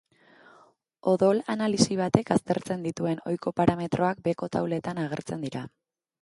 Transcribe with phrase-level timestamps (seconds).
[1.11, 5.65] Odol-analisi batek aztertzen dituen ohiko parametroak beheko tauletan agertzen dira.